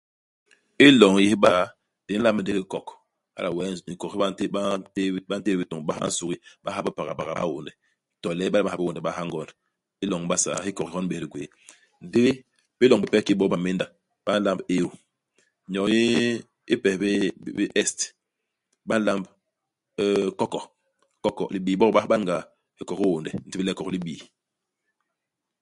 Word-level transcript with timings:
I 0.85 0.87
loñ 0.99 1.13
yés 1.25 1.37
Basaa, 1.43 1.71
di 2.05 2.11
nlamb 2.17 2.39
ndégél 2.41 2.61
hikok, 2.65 2.87
hala 3.35 3.49
wee 3.55 3.67
hikok 3.91 4.11
hi 4.13 4.17
ba 4.21 4.27
nté 4.31 4.43
ba 5.27 5.31
ntét 5.39 5.57
bitôñ 5.59 5.81
ba 5.87 5.93
ha 5.97 6.05
i 6.09 6.11
nsugi. 6.11 6.35
Ba 6.63 6.69
ha 6.75 6.79
bipaga, 6.85 7.13
ba 7.19 7.23
ha 7.29 7.33
hiônde. 7.43 7.71
To 8.21 8.27
le 8.37 8.43
iba 8.47 8.57
le 8.59 8.63
ba 8.65 8.69
nha 8.71 8.75
bé 8.77 8.81
hiônde, 8.81 9.01
ba 9.05 9.15
ha 9.17 9.21
ngond. 9.27 9.49
I 10.03 10.05
loñ 10.11 10.21
i 10.25 10.29
Basaa, 10.31 10.61
ihikok 10.63 10.87
hi 10.89 10.93
hyon 10.93 11.05
bés 11.11 11.19
di 11.23 11.27
gwéé. 11.31 11.47
Ndi 12.05 12.19
i 12.31 12.33
biloñ 12.79 12.99
bipe 13.03 13.17
kiki 13.19 13.33
bo 13.39 13.51
Bamenda, 13.51 13.85
ba 14.25 14.31
nlamb 14.41 14.59
Eru. 14.75 14.89
Nyoo 15.71 15.87
i 16.01 16.03
i 16.73 16.75
pes 16.83 16.95
bi 17.01 17.11
bi 17.57 17.63
Est, 17.81 17.99
ba 18.87 18.95
nlamb 19.01 19.23
euh 20.03 20.27
koko, 20.39 20.59
koko. 21.23 21.43
Libii 21.53 21.77
bok 21.79 21.91
ba 21.95 22.01
ban-ga 22.11 22.37
hikok 22.77 22.97
hi 22.99 23.03
hiônde, 23.09 23.29
di 23.39 23.45
nsébél 23.47 23.65
le 23.67 23.71
hikok 23.73 23.87
hi 23.89 23.93
Libii. 23.95 24.21